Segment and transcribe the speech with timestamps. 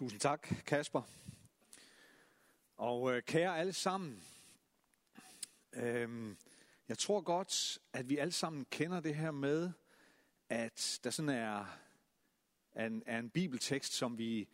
[0.00, 1.02] Tusind tak, Kasper.
[2.76, 4.22] Og øh, kære alle sammen,
[5.72, 6.36] øh,
[6.88, 9.70] jeg tror godt, at vi alle sammen kender det her med,
[10.48, 11.78] at der sådan er,
[12.72, 14.48] er, en, er en bibeltekst, som vi,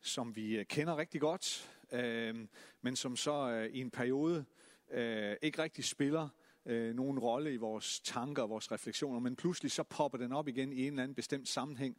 [0.00, 2.46] som vi øh, kender rigtig godt, øh,
[2.82, 4.44] men som så øh, i en periode
[4.90, 6.28] øh, ikke rigtig spiller
[6.66, 10.48] øh, nogen rolle i vores tanker og vores refleksioner, men pludselig så popper den op
[10.48, 11.96] igen i en eller anden bestemt sammenhæng,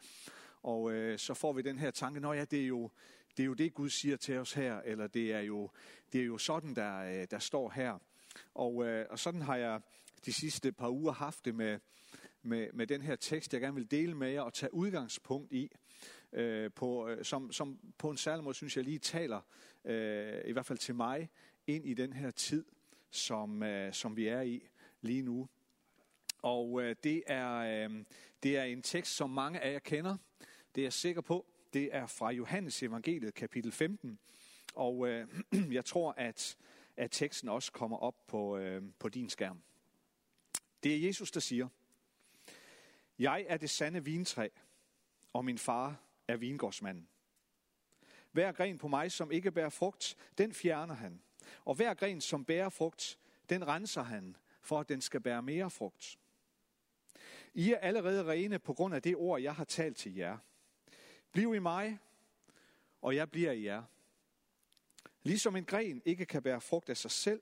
[0.63, 2.91] og øh, så får vi den her tanke, nå ja, det er, jo,
[3.37, 5.69] det er jo det, Gud siger til os her, eller det er jo,
[6.13, 7.99] det er jo sådan, der, øh, der står her.
[8.53, 9.81] Og, øh, og sådan har jeg
[10.25, 11.79] de sidste par uger haft det med,
[12.41, 15.71] med, med den her tekst, jeg gerne vil dele med jer og tage udgangspunkt i,
[16.33, 19.41] øh, på, øh, som, som på en særlig måde, synes jeg lige taler,
[19.85, 21.29] øh, i hvert fald til mig,
[21.67, 22.65] ind i den her tid,
[23.11, 24.67] som, øh, som vi er i
[25.01, 25.49] lige nu.
[26.41, 28.03] Og øh, det, er, øh,
[28.43, 30.17] det er en tekst, som mange af jer kender.
[30.75, 31.45] Det er jeg sikker på.
[31.73, 34.19] Det er fra Johannes evangeliet, kapitel 15.
[34.75, 35.27] Og øh,
[35.77, 36.57] jeg tror, at,
[36.97, 39.61] at teksten også kommer op på, øh, på din skærm.
[40.83, 41.67] Det er Jesus, der siger,
[43.19, 44.47] Jeg er det sande vintræ,
[45.33, 47.07] og min far er vingårdsmanden.
[48.31, 51.21] Hver gren på mig, som ikke bærer frugt, den fjerner han.
[51.65, 55.69] Og hver gren, som bærer frugt, den renser han, for at den skal bære mere
[55.69, 56.19] frugt.
[57.53, 60.37] I er allerede rene på grund af det ord, jeg har talt til jer.
[61.31, 61.99] Bliv i mig,
[63.01, 63.83] og jeg bliver i jer.
[65.23, 67.41] Ligesom en gren ikke kan bære frugt af sig selv,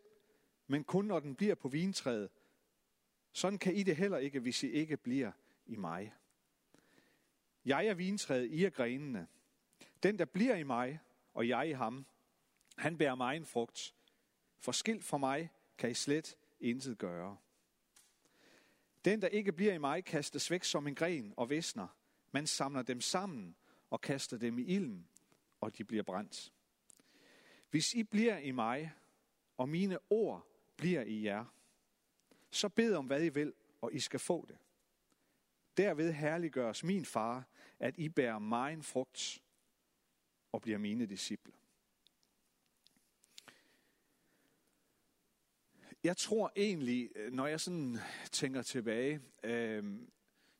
[0.67, 2.30] men kun når den bliver på vintræet,
[3.31, 5.31] sådan kan I det heller ikke, hvis I ikke bliver
[5.65, 6.13] i mig.
[7.65, 9.27] Jeg er vintræet, I er grenene.
[10.03, 10.99] Den, der bliver i mig,
[11.33, 12.05] og jeg i ham,
[12.77, 13.95] han bærer mig en frugt.
[14.59, 17.38] For skilt fra mig kan I slet intet gøre.
[19.05, 21.88] Den, der ikke bliver i mig, kastes væk som en gren og visner.
[22.31, 23.55] Man samler dem sammen
[23.89, 25.07] og kaster dem i ilden,
[25.61, 26.53] og de bliver brændt.
[27.69, 28.93] Hvis I bliver i mig,
[29.57, 31.45] og mine ord bliver i jer,
[32.52, 34.58] så bed om, hvad I vil, og I skal få det.
[35.77, 37.47] Derved herliggøres min far,
[37.80, 39.43] at I bærer mig en frugt
[40.52, 41.53] og bliver mine disciple.
[46.03, 47.97] Jeg tror egentlig, øh, når jeg sådan
[48.31, 49.99] tænker tilbage, øh,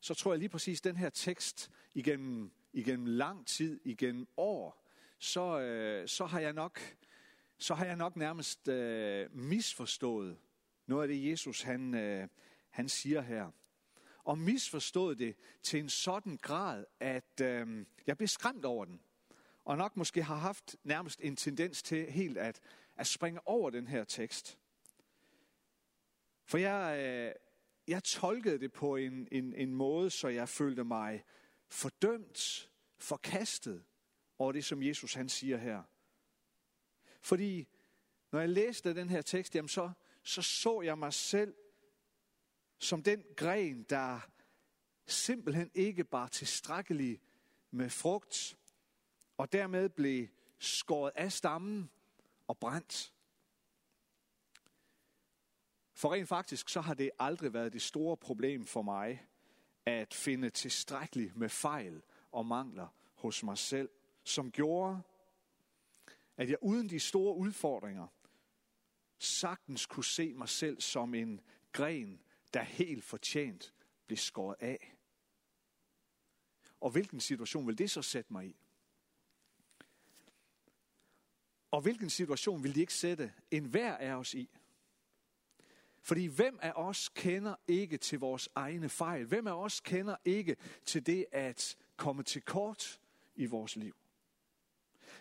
[0.00, 5.60] så tror jeg lige præcis den her tekst igennem, igennem lang tid, igennem år, så,
[5.60, 6.80] øh, så har jeg nok,
[7.58, 10.38] så har jeg nok nærmest øh, misforstået
[10.86, 12.28] noget af det, Jesus han, øh,
[12.70, 13.50] han siger her.
[14.24, 19.00] Og misforstået det til en sådan grad, at øh, jeg blev skræmt over den.
[19.64, 22.60] Og nok måske har haft nærmest en tendens til helt at,
[22.96, 24.58] at springe over den her tekst.
[26.44, 27.32] For jeg, øh,
[27.88, 31.24] jeg tolkede det på en, en, en måde, så jeg følte mig
[31.68, 33.84] fordømt, forkastet
[34.38, 35.82] over det, som Jesus han siger her.
[37.20, 37.68] Fordi
[38.32, 39.92] når jeg læste den her tekst, jamen så,
[40.22, 41.54] så så jeg mig selv
[42.78, 44.20] som den gren, der
[45.06, 47.20] simpelthen ikke bare tilstrækkelig
[47.70, 48.58] med frugt,
[49.36, 51.90] og dermed blev skåret af stammen
[52.46, 53.14] og brændt.
[55.94, 59.26] For rent faktisk, så har det aldrig været det store problem for mig,
[59.88, 63.90] at finde tilstrækkeligt med fejl og mangler hos mig selv,
[64.24, 65.02] som gjorde,
[66.36, 68.06] at jeg uden de store udfordringer,
[69.18, 71.40] sagtens kunne se mig selv som en
[71.72, 72.22] gren,
[72.54, 73.74] der helt fortjent
[74.06, 74.94] blev skåret af.
[76.80, 78.56] Og hvilken situation vil det så sætte mig i?
[81.70, 84.50] Og hvilken situation vil de ikke sætte en hver af os i?
[86.02, 89.26] Fordi hvem af os kender ikke til vores egne fejl?
[89.26, 93.00] Hvem af os kender ikke til det at komme til kort
[93.36, 93.96] i vores liv?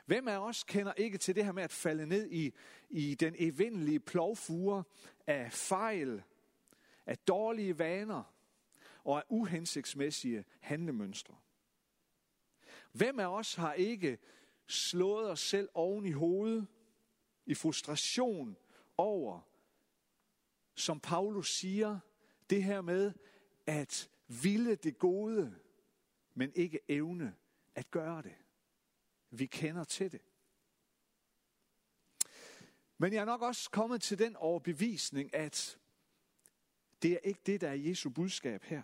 [0.05, 2.53] Hvem af os kender ikke til det her med at falde ned i,
[2.89, 4.83] i den evindelige plovfure
[5.27, 6.23] af fejl,
[7.05, 8.33] af dårlige vaner
[9.03, 11.35] og af uhensigtsmæssige handlemønstre?
[12.91, 14.17] Hvem af os har ikke
[14.67, 16.67] slået os selv oven i hovedet
[17.45, 18.57] i frustration
[18.97, 19.41] over,
[20.77, 21.99] som Paulus siger,
[22.49, 23.13] det her med
[23.65, 25.59] at ville det gode,
[26.33, 27.35] men ikke evne
[27.75, 28.35] at gøre det.
[29.29, 30.21] Vi kender til det.
[32.97, 35.77] Men jeg er nok også kommet til den overbevisning, at
[37.01, 38.83] det er ikke det, der er Jesu budskab her.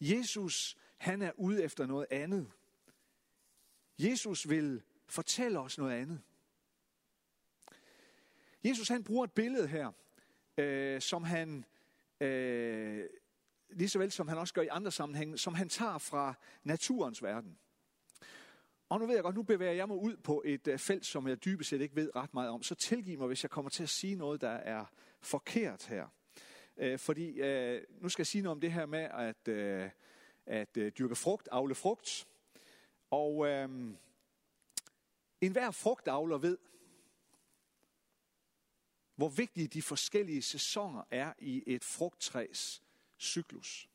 [0.00, 2.52] Jesus, han er ude efter noget andet.
[3.98, 6.22] Jesus vil fortælle os noget andet.
[8.64, 9.92] Jesus han bruger et billede her,
[10.58, 11.64] øh, som han,
[12.20, 13.04] øh,
[13.70, 16.34] lige så vel som han også gør i andre sammenhænge, som han tager fra
[16.64, 17.58] naturens verden.
[18.88, 21.28] Og nu ved jeg godt, nu bevæger jeg mig ud på et øh, felt, som
[21.28, 22.62] jeg dybest set ikke ved ret meget om.
[22.62, 24.84] Så tilgiv mig, hvis jeg kommer til at sige noget, der er
[25.20, 26.06] forkert her.
[26.76, 29.90] Øh, fordi øh, nu skal jeg sige noget om det her med at, øh,
[30.46, 32.26] at øh, dyrke frugt, afle frugt.
[33.10, 33.68] Og øh,
[35.40, 36.58] enhver frugtavler ved,
[39.16, 42.82] hvor vigtige de forskellige sæsoner er i et frugttræs
[43.20, 43.88] cyklus.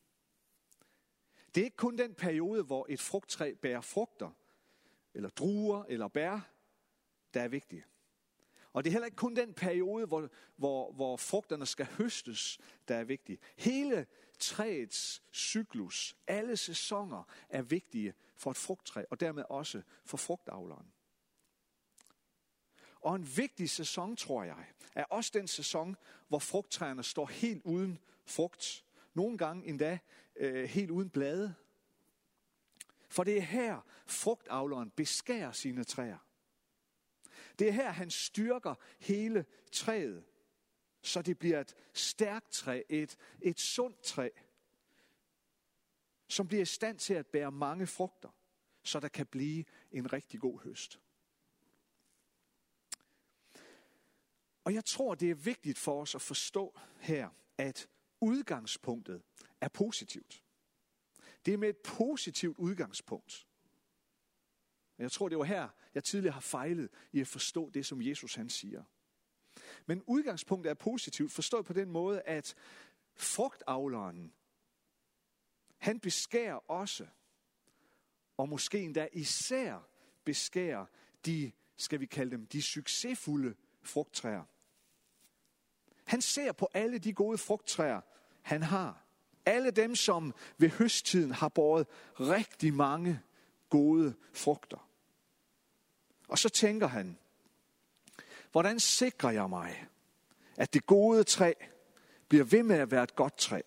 [1.56, 4.32] Det er ikke kun den periode, hvor et frugttræ bærer frugter,
[5.14, 6.40] eller druer, eller bær,
[7.34, 7.86] der er vigtige.
[8.74, 12.96] Og det er heller ikke kun den periode, hvor, hvor, hvor frugterne skal høstes, der
[12.96, 13.40] er vigtig.
[13.58, 14.08] Hele
[14.40, 20.94] træets cyklus, alle sæsoner er vigtige for et frugttræ, og dermed også for frugtavleren.
[23.02, 24.66] Og en vigtig sæson, tror jeg,
[24.96, 25.96] er også den sæson,
[26.28, 28.86] hvor frugttræerne står helt uden frugt.
[29.14, 30.00] Nogle gange endda
[30.36, 31.56] øh, helt uden blade.
[33.10, 36.18] For det er her, frugtavleren beskærer sine træer.
[37.60, 40.24] Det er her, han styrker hele træet,
[41.02, 44.30] så det bliver et stærkt træ, et, et sundt træ,
[46.28, 48.30] som bliver i stand til at bære mange frugter,
[48.84, 51.00] så der kan blive en rigtig god høst.
[54.70, 57.88] Og jeg tror, det er vigtigt for os at forstå her, at
[58.22, 59.22] udgangspunktet
[59.62, 60.44] er positivt.
[61.46, 63.48] Det er med et positivt udgangspunkt.
[64.98, 68.36] Jeg tror, det var her, jeg tidligere har fejlet i at forstå det, som Jesus
[68.36, 68.84] han siger.
[69.86, 72.56] Men udgangspunktet er positivt, forstået på den måde, at
[73.16, 74.34] frugtavleren,
[75.78, 77.08] han beskærer også,
[78.38, 79.90] og måske endda især
[80.24, 80.86] beskærer
[81.26, 84.46] de, skal vi kalde dem, de succesfulde frugttræer.
[86.10, 88.02] Han ser på alle de gode frugttræer,
[88.42, 89.04] han har.
[89.46, 91.88] Alle dem, som ved høsttiden har båret
[92.20, 93.20] rigtig mange
[93.70, 94.90] gode frugter.
[96.28, 97.18] Og så tænker han,
[98.52, 99.86] hvordan sikrer jeg mig,
[100.58, 101.54] at det gode træ
[102.28, 103.62] bliver ved med at være et godt træ?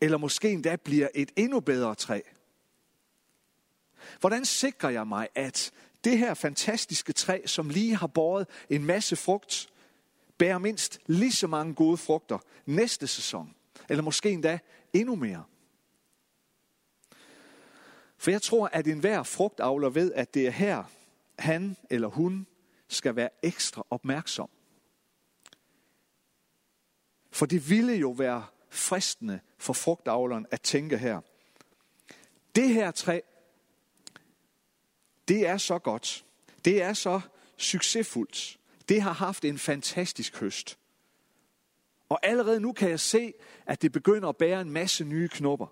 [0.00, 2.20] Eller måske endda bliver et endnu bedre træ?
[4.20, 5.72] Hvordan sikrer jeg mig, at
[6.04, 9.68] det her fantastiske træ, som lige har båret en masse frugt,
[10.38, 13.54] bærer mindst lige så mange gode frugter næste sæson?
[13.88, 14.58] Eller måske endda
[14.92, 15.44] endnu mere?
[18.18, 20.84] For jeg tror, at enhver frugtavler ved, at det er her,
[21.38, 22.46] han eller hun
[22.88, 24.50] skal være ekstra opmærksom.
[27.30, 31.20] For det ville jo være fristende for frugtavleren at tænke her.
[32.54, 33.20] Det her træ,
[35.28, 36.24] det er så godt.
[36.64, 37.20] Det er så
[37.56, 38.58] succesfuldt.
[38.88, 40.78] Det har haft en fantastisk høst.
[42.08, 43.34] Og allerede nu kan jeg se,
[43.66, 45.66] at det begynder at bære en masse nye knopper.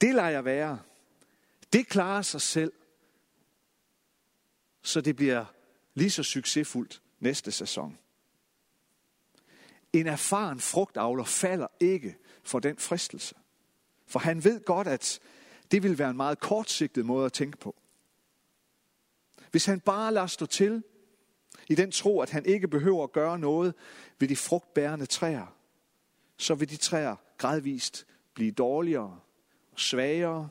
[0.00, 0.78] Det lader jeg være.
[1.72, 2.72] Det klarer sig selv
[4.82, 5.44] så det bliver
[5.94, 7.98] lige så succesfuldt næste sæson.
[9.92, 13.34] En erfaren frugtavler falder ikke for den fristelse.
[14.06, 15.20] For han ved godt, at
[15.70, 17.76] det vil være en meget kortsigtet måde at tænke på.
[19.50, 20.82] Hvis han bare lader stå til,
[21.70, 23.74] i den tro, at han ikke behøver at gøre noget
[24.18, 25.56] ved de frugtbærende træer,
[26.36, 29.20] så vil de træer gradvist blive dårligere
[29.72, 30.48] og svagere,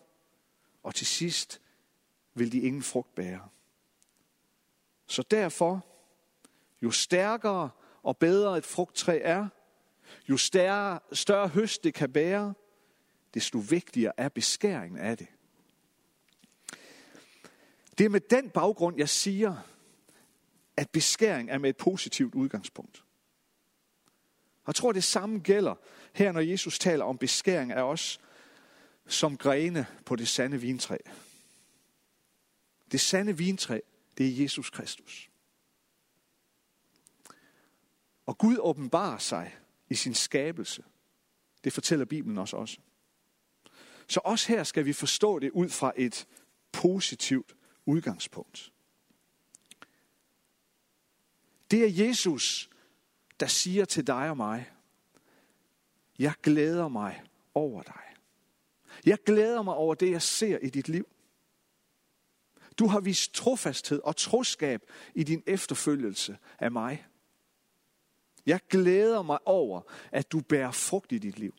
[0.83, 1.62] og til sidst
[2.33, 3.48] vil de ingen frugt bære.
[5.07, 5.85] Så derfor,
[6.81, 7.69] jo stærkere
[8.04, 9.47] og bedre et frugttræ er,
[10.30, 12.54] jo større, større høst det kan bære,
[13.33, 15.28] desto vigtigere er beskæringen af det.
[17.97, 19.56] Det er med den baggrund, jeg siger,
[20.80, 23.04] at beskæring er med et positivt udgangspunkt.
[24.64, 25.76] Og jeg tror, det samme gælder
[26.14, 28.19] her, når Jesus taler om beskæring af os
[29.07, 30.98] som grene på det sande vintræ.
[32.92, 33.80] Det sande vintræ
[34.18, 35.30] det er Jesus Kristus.
[38.26, 39.56] Og Gud åbenbarer sig
[39.90, 40.83] i sin skabelse.
[41.64, 42.78] Det fortæller Bibelen os også.
[44.07, 46.28] Så også her skal vi forstå det ud fra et
[46.71, 47.56] positivt
[47.86, 48.71] udgangspunkt.
[51.71, 52.69] Det er Jesus,
[53.40, 54.71] der siger til dig og mig,
[56.19, 57.23] jeg glæder mig
[57.54, 58.02] over dig.
[59.06, 61.07] Jeg glæder mig over det, jeg ser i dit liv.
[62.80, 64.81] Du har vist trofasthed og troskab
[65.16, 67.06] i din efterfølgelse af mig.
[68.45, 71.56] Jeg glæder mig over, at du bærer frugt i dit liv.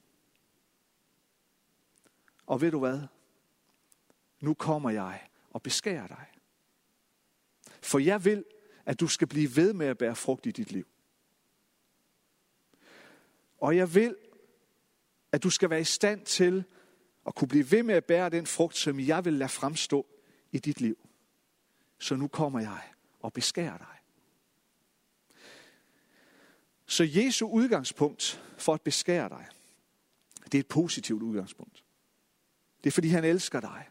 [2.47, 3.01] Og ved du hvad?
[4.41, 6.27] Nu kommer jeg og beskærer dig.
[7.83, 8.45] For jeg vil,
[8.91, 10.87] at du skal blive ved med at bære frugt i dit liv.
[13.59, 14.17] Og jeg vil,
[15.33, 16.65] at du skal være i stand til
[17.27, 20.07] at kunne blive ved med at bære den frugt, som jeg vil lade fremstå
[20.53, 20.99] i dit liv.
[21.99, 22.83] Så nu kommer jeg
[23.21, 23.97] og beskærer dig.
[26.87, 29.47] Så Jesu udgangspunkt for at beskære dig,
[30.45, 31.85] det er et positivt udgangspunkt.
[32.85, 33.89] Det er fordi han elsker dig.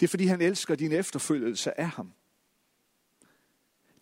[0.00, 2.12] Det er fordi han elsker din efterfølgelse af ham.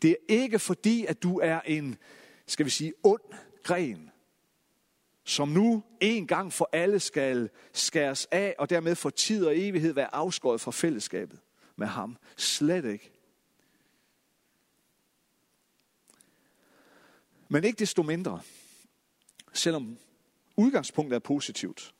[0.03, 1.97] Det er ikke fordi, at du er en,
[2.47, 3.23] skal vi sige, ond
[3.63, 4.11] gren,
[5.25, 9.93] som nu en gang for alle skal skæres af, og dermed for tid og evighed
[9.93, 11.41] være afskåret fra fællesskabet
[11.77, 12.17] med ham.
[12.37, 13.11] Slet ikke.
[17.49, 18.41] Men ikke desto mindre,
[19.53, 19.99] selvom
[20.57, 21.95] udgangspunktet er positivt,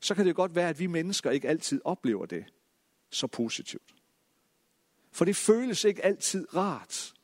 [0.00, 2.44] så kan det godt være, at vi mennesker ikke altid oplever det
[3.10, 3.94] så positivt.
[5.12, 7.14] For det føles ikke altid rart.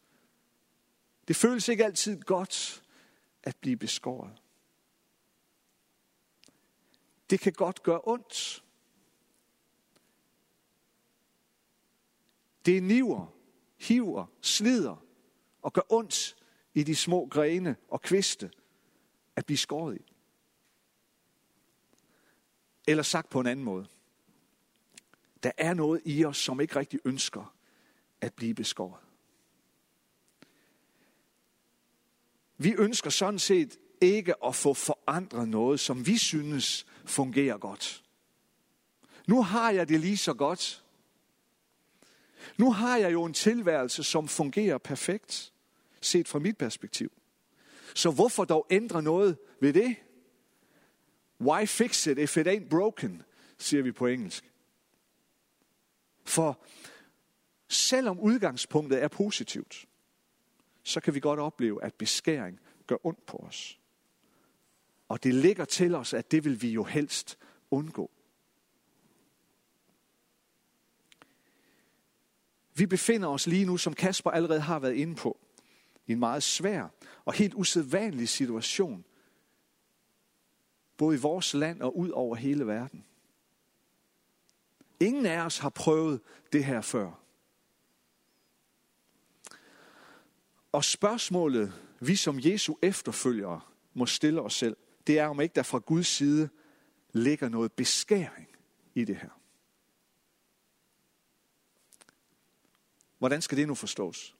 [1.28, 2.82] Det føles ikke altid godt
[3.42, 4.42] at blive beskåret.
[7.30, 8.64] Det kan godt gøre ondt.
[12.66, 13.26] Det niver,
[13.76, 15.04] hiver, slider
[15.62, 16.36] og gør ondt
[16.74, 18.50] i de små grene og kviste
[19.36, 20.12] at blive skåret i.
[22.86, 23.88] Eller sagt på en anden måde.
[25.42, 27.54] Der er noget i os, som ikke rigtig ønsker
[28.20, 29.07] at blive beskåret.
[32.58, 38.04] Vi ønsker sådan set ikke at få forandret noget, som vi synes fungerer godt.
[39.26, 40.84] Nu har jeg det lige så godt.
[42.56, 45.52] Nu har jeg jo en tilværelse, som fungerer perfekt,
[46.00, 47.12] set fra mit perspektiv.
[47.94, 49.96] Så hvorfor dog ændre noget ved det?
[51.40, 53.22] Why fix it if it ain't broken,
[53.58, 54.52] siger vi på engelsk.
[56.24, 56.64] For
[57.68, 59.86] selvom udgangspunktet er positivt,
[60.88, 63.80] så kan vi godt opleve, at beskæring gør ondt på os.
[65.08, 67.38] Og det ligger til os, at det vil vi jo helst
[67.70, 68.10] undgå.
[72.74, 75.38] Vi befinder os lige nu, som Kasper allerede har været inde på,
[76.06, 76.88] i en meget svær
[77.24, 79.04] og helt usædvanlig situation,
[80.96, 83.06] både i vores land og ud over hele verden.
[85.00, 86.20] Ingen af os har prøvet
[86.52, 87.27] det her før.
[90.72, 93.60] Og spørgsmålet, vi som Jesu efterfølgere
[93.94, 96.48] må stille os selv, det er om ikke der fra Guds side
[97.12, 98.48] ligger noget beskæring
[98.94, 99.40] i det her.
[103.18, 104.36] Hvordan skal det nu forstås?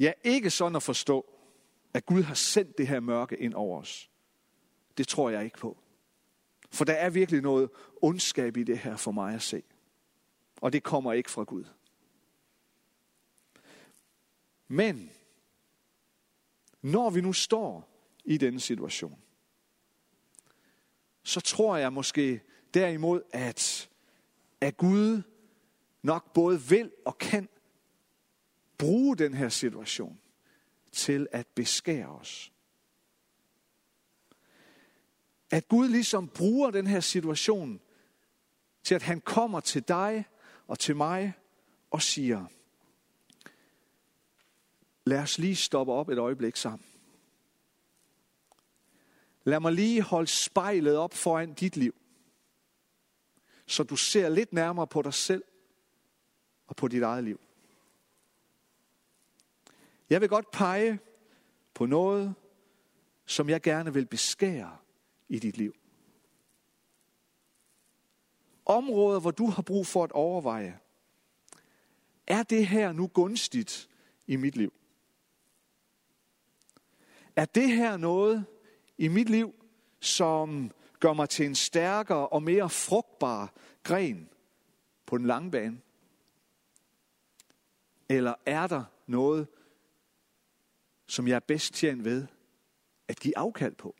[0.00, 1.26] Ja, ikke sådan at forstå,
[1.94, 4.10] at Gud har sendt det her mørke ind over os.
[4.98, 5.78] Det tror jeg ikke på.
[6.70, 7.70] For der er virkelig noget
[8.02, 9.62] ondskab i det her for mig at se.
[10.60, 11.64] Og det kommer ikke fra Gud.
[14.72, 15.10] Men
[16.82, 17.88] når vi nu står
[18.24, 19.22] i denne situation,
[21.22, 22.40] så tror jeg måske
[22.74, 23.90] derimod, at,
[24.60, 25.22] at Gud
[26.02, 27.48] nok både vil og kan
[28.78, 30.20] bruge den her situation
[30.92, 32.52] til at beskære os.
[35.50, 37.80] At Gud ligesom bruger den her situation
[38.82, 40.24] til, at han kommer til dig
[40.66, 41.32] og til mig
[41.90, 42.46] og siger,
[45.10, 46.86] lad os lige stoppe op et øjeblik sammen.
[49.44, 51.94] Lad mig lige holde spejlet op foran dit liv,
[53.66, 55.44] så du ser lidt nærmere på dig selv
[56.66, 57.40] og på dit eget liv.
[60.10, 60.98] Jeg vil godt pege
[61.74, 62.34] på noget,
[63.26, 64.76] som jeg gerne vil beskære
[65.28, 65.74] i dit liv.
[68.66, 70.78] Områder, hvor du har brug for at overveje,
[72.26, 73.88] er det her nu gunstigt
[74.26, 74.79] i mit liv?
[77.40, 78.46] Er det her noget
[78.98, 79.54] i mit liv,
[80.00, 84.28] som gør mig til en stærkere og mere frugtbar gren
[85.06, 85.80] på den lange bane?
[88.08, 89.48] Eller er der noget,
[91.06, 92.26] som jeg er bedst tjent ved
[93.08, 93.96] at give afkald på?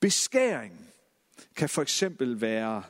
[0.00, 0.90] Beskæring
[1.56, 2.82] kan for eksempel være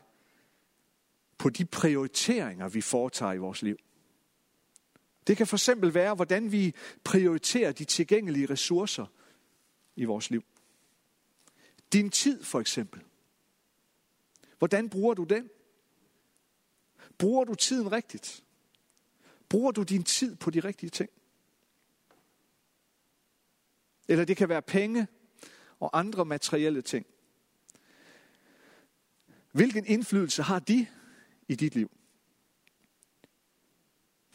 [1.38, 3.76] på de prioriteringer, vi foretager i vores liv.
[5.26, 9.06] Det kan for eksempel være, hvordan vi prioriterer de tilgængelige ressourcer
[9.96, 10.44] i vores liv.
[11.92, 13.02] Din tid for eksempel.
[14.58, 15.50] Hvordan bruger du den?
[17.18, 18.44] Bruger du tiden rigtigt?
[19.48, 21.10] Bruger du din tid på de rigtige ting?
[24.08, 25.06] Eller det kan være penge
[25.80, 27.06] og andre materielle ting.
[29.52, 30.86] Hvilken indflydelse har de
[31.48, 31.95] i dit liv?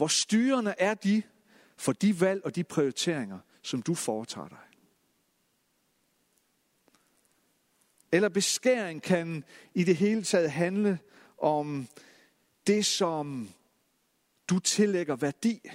[0.01, 1.23] Hvor styrende er de
[1.77, 4.57] for de valg og de prioriteringer, som du foretager dig?
[8.11, 9.43] Eller beskæring kan
[9.73, 10.99] i det hele taget handle
[11.37, 11.87] om
[12.67, 13.49] det, som
[14.49, 15.69] du tillægger værdi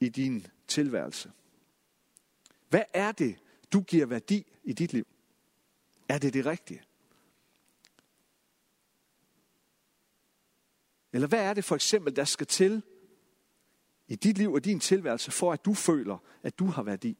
[0.00, 1.32] i din tilværelse.
[2.68, 3.38] Hvad er det,
[3.72, 5.06] du giver værdi i dit liv?
[6.08, 6.82] Er det det rigtige?
[11.12, 12.82] Eller hvad er det for eksempel, der skal til
[14.10, 17.18] i dit liv og din tilværelse, for at du føler, at du har værdi?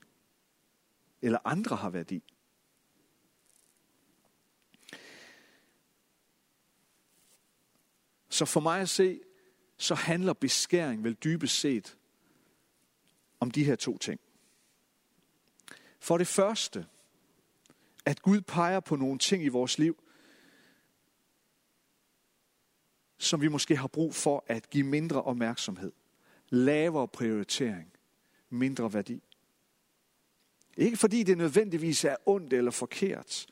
[1.22, 2.22] Eller andre har værdi?
[8.28, 9.20] Så for mig at se,
[9.76, 11.98] så handler beskæring vel dybest set
[13.40, 14.20] om de her to ting.
[16.00, 16.86] For det første,
[18.04, 20.04] at Gud peger på nogle ting i vores liv,
[23.18, 25.92] som vi måske har brug for at give mindre opmærksomhed,
[26.50, 27.92] lavere prioritering,
[28.50, 29.22] mindre værdi.
[30.76, 33.46] Ikke fordi det nødvendigvis er ondt eller forkert,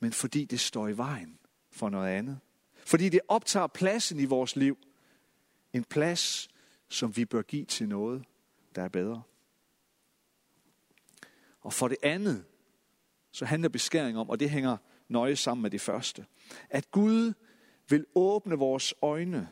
[0.00, 1.38] men fordi det står i vejen
[1.70, 2.40] for noget andet.
[2.74, 4.78] Fordi det optager pladsen i vores liv.
[5.72, 6.48] En plads,
[6.88, 8.24] som vi bør give til noget,
[8.74, 9.22] der er bedre.
[11.60, 12.44] Og for det andet,
[13.32, 14.76] så handler beskæring om, og det hænger
[15.08, 16.26] nøje sammen med det første,
[16.70, 17.32] at Gud
[17.88, 19.48] vil åbne vores øjne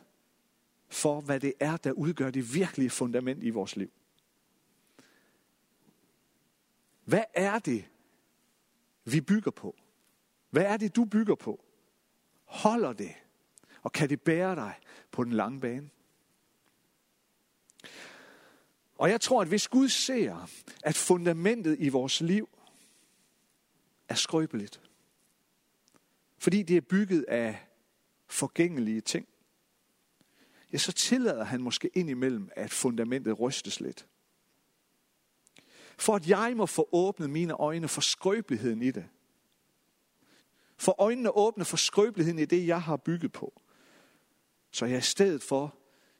[0.89, 3.91] for, hvad det er, der udgør det virkelige fundament i vores liv.
[7.05, 7.85] Hvad er det,
[9.05, 9.75] vi bygger på?
[10.49, 11.63] Hvad er det, du bygger på?
[12.45, 13.15] Holder det?
[13.81, 14.79] Og kan det bære dig
[15.11, 15.89] på den lange bane?
[18.95, 20.49] Og jeg tror, at hvis Gud ser,
[20.83, 22.49] at fundamentet i vores liv
[24.09, 24.81] er skrøbeligt,
[26.37, 27.67] fordi det er bygget af
[28.27, 29.27] forgængelige ting,
[30.73, 34.07] ja, så tillader han måske indimellem, at fundamentet rystes lidt.
[35.97, 39.05] For at jeg må få åbnet mine øjne for skrøbeligheden i det.
[40.77, 43.61] For øjnene åbne for skrøbeligheden i det, jeg har bygget på.
[44.71, 45.75] Så jeg i stedet for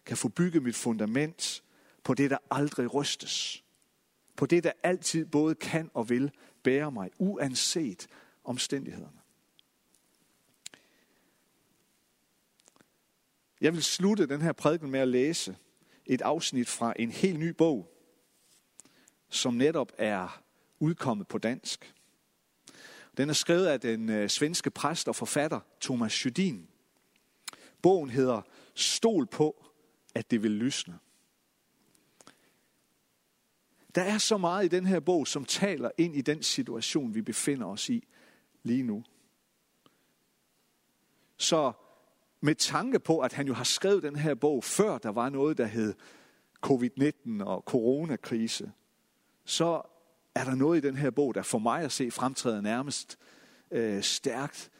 [0.05, 1.63] kan få bygget mit fundament
[2.03, 3.63] på det, der aldrig rystes.
[4.35, 6.31] På det, der altid både kan og vil
[6.63, 8.07] bære mig, uanset
[8.43, 9.19] omstændighederne.
[13.61, 15.57] Jeg vil slutte den her prædiken med at læse
[16.05, 17.93] et afsnit fra en helt ny bog,
[19.29, 20.43] som netop er
[20.79, 21.93] udkommet på dansk.
[23.17, 26.67] Den er skrevet af den øh, svenske præst og forfatter Thomas Judin.
[27.81, 28.41] Bogen hedder
[28.75, 29.65] Stol på,
[30.15, 30.99] at det vil lysne.
[33.95, 37.21] Der er så meget i den her bog, som taler ind i den situation, vi
[37.21, 38.07] befinder os i
[38.63, 39.03] lige nu.
[41.37, 41.73] Så
[42.41, 45.57] med tanke på, at han jo har skrevet den her bog, før der var noget,
[45.57, 45.93] der hed
[46.65, 48.71] covid-19 og coronakrise,
[49.45, 49.81] så
[50.35, 53.17] er der noget i den her bog, der for mig at se fremtræder nærmest
[53.71, 54.71] øh, stærkt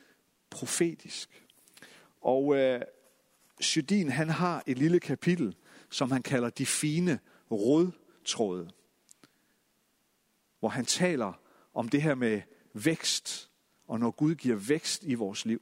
[0.49, 1.45] profetisk.
[2.21, 2.81] Og øh,
[3.61, 5.55] Sjødin, han har et lille kapitel,
[5.89, 7.19] som han kalder de fine
[7.51, 8.69] rådtråde,
[10.59, 11.33] hvor han taler
[11.73, 12.41] om det her med
[12.73, 13.49] vækst,
[13.87, 15.61] og når Gud giver vækst i vores liv.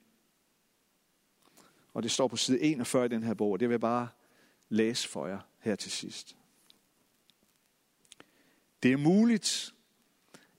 [1.96, 4.08] Og det står på side 41 i den her bog, og det vil jeg bare
[4.70, 6.36] læse for jer her til sidst.
[8.84, 9.74] Det er muligt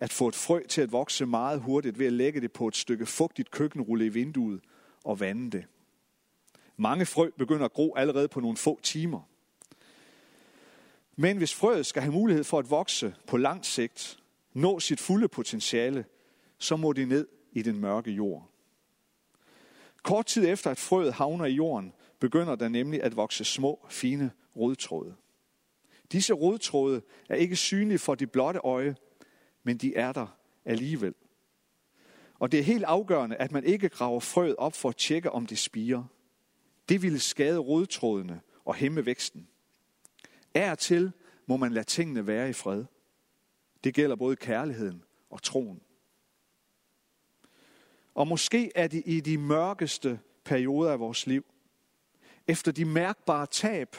[0.01, 2.77] at få et frø til at vokse meget hurtigt ved at lægge det på et
[2.77, 4.61] stykke fugtigt køkkenrulle i vinduet
[5.05, 5.65] og vande det.
[6.77, 9.21] Mange frø begynder at gro allerede på nogle få timer.
[11.17, 14.19] Men hvis frøet skal have mulighed for at vokse på lang sigt,
[14.53, 16.05] nå sit fulde potentiale,
[16.59, 18.51] så må det ned i den mørke jord.
[20.07, 24.31] Kort tid efter at frøet havner i jorden, begynder der nemlig at vokse små, fine
[24.57, 25.15] rodtråde.
[26.13, 28.97] Disse rodtråde er ikke synlige for de blotte øje,
[29.63, 30.27] men de er der
[30.65, 31.15] alligevel.
[32.39, 35.47] Og det er helt afgørende, at man ikke graver frøet op for at tjekke, om
[35.47, 36.05] det spiger.
[36.89, 39.49] Det ville skade rodtrådene og hæmme væksten.
[40.55, 41.13] Af og til
[41.47, 42.85] må man lade tingene være i fred.
[43.85, 45.81] Det gælder både kærligheden og troen.
[48.17, 51.45] Og måske er det i de mørkeste perioder af vores liv,
[52.47, 53.97] efter de mærkbare tab,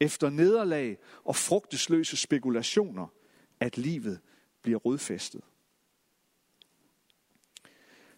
[0.00, 3.06] efter nederlag og frugtesløse spekulationer,
[3.60, 4.20] at livet
[4.62, 5.40] bliver rodfæstet.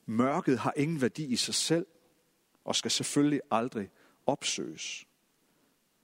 [0.06, 1.86] Mørket har ingen værdi i sig selv,
[2.64, 3.90] og skal selvfølgelig aldrig
[4.26, 5.06] opsøges.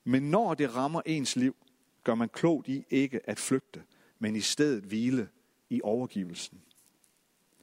[0.05, 1.57] Men når det rammer ens liv,
[2.05, 3.83] gør man klogt i ikke at flygte,
[4.19, 5.29] men i stedet hvile
[5.71, 6.63] i overgivelsen.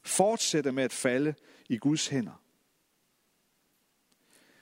[0.03, 1.36] Fortsætte med at falde
[1.71, 2.43] i Guds hænder.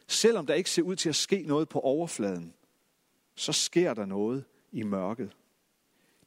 [0.07, 2.53] Selvom der ikke ser ud til at ske noget på overfladen,
[3.35, 5.37] så sker der noget i mørket.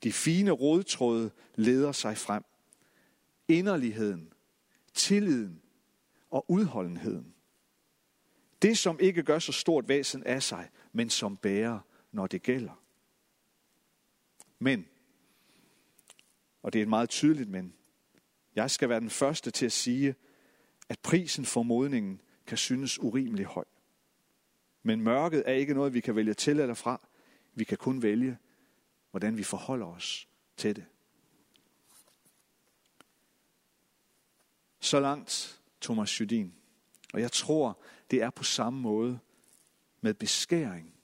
[0.03, 2.45] De fine rodtråde leder sig frem.
[3.49, 4.33] Inderligheden,
[4.95, 5.63] tilliden
[6.31, 7.35] og udholdenheden.
[8.63, 11.79] Det, som ikke gør så stort væsen af sig, men som bærer,
[12.13, 12.83] når det gælder.
[14.59, 14.87] Men,
[16.63, 17.75] og det er et meget tydeligt men,
[18.55, 20.15] jeg skal være den første til at sige,
[20.89, 23.65] at prisen for modningen kan synes urimelig høj.
[24.83, 27.09] Men mørket er ikke noget, vi kan vælge til eller fra.
[27.55, 28.39] Vi kan kun vælge,
[29.11, 30.85] hvordan vi forholder os til det.
[34.81, 36.55] Så langt Thomas Judin.
[37.15, 37.79] Og jeg tror,
[38.11, 39.19] det er på samme måde
[40.01, 40.95] med beskæring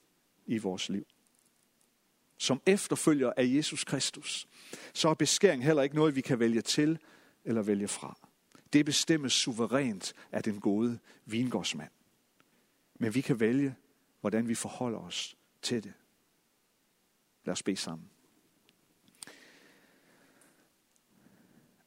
[0.47, 1.07] i vores liv.
[2.39, 4.49] Som efterfølger af Jesus Kristus,
[4.95, 6.99] så er beskæring heller ikke noget, vi kan vælge til
[7.45, 8.28] eller vælge fra.
[8.73, 11.91] Det bestemmes suverænt af den gode vingårdsmand.
[12.95, 13.77] Men vi kan vælge,
[14.21, 15.95] hvordan vi forholder os til det.
[17.45, 18.11] Lad os bede sammen.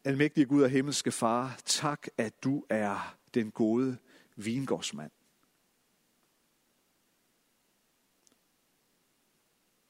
[0.04, 3.98] Almægtige Gud og himmelske Far, tak, at du er den gode
[4.36, 5.12] vingårdsmand.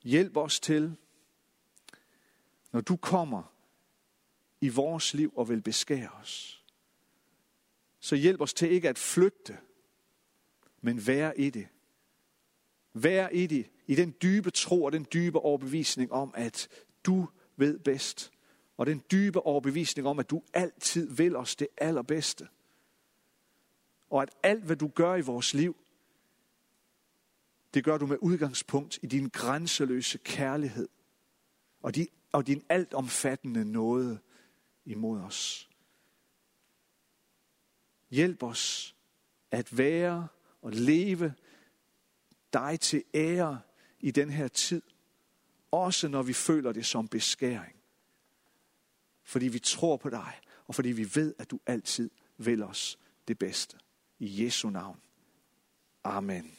[0.03, 0.95] Hjælp os til,
[2.71, 3.43] når du kommer
[4.61, 6.60] i vores liv og vil beskære os,
[8.01, 9.57] så hjælp os til ikke at flygte,
[10.81, 11.67] men være i det.
[12.93, 16.67] Være i det, i den dybe tro og den dybe overbevisning om, at
[17.03, 18.31] du ved bedst.
[18.77, 22.47] Og den dybe overbevisning om, at du altid vil os det allerbedste.
[24.09, 25.75] Og at alt, hvad du gør i vores liv,
[27.73, 30.87] det gør du med udgangspunkt i din grænseløse kærlighed
[31.81, 34.19] og, din, og din altomfattende nåde
[34.85, 35.70] imod os.
[38.11, 38.95] Hjælp os
[39.51, 40.27] at være
[40.61, 41.33] og leve
[42.53, 43.61] dig til ære
[43.99, 44.81] i den her tid,
[45.71, 47.75] også når vi føler det som beskæring.
[49.23, 53.39] Fordi vi tror på dig, og fordi vi ved, at du altid vil os det
[53.39, 53.77] bedste.
[54.19, 55.01] I Jesu navn.
[56.03, 56.57] Amen.